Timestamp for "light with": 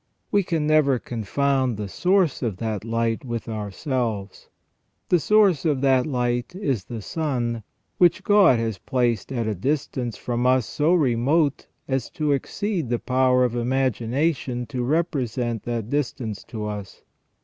2.83-3.47